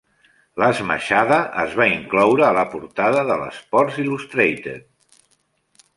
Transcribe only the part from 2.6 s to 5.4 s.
la portada de l'"Sports Illustrated".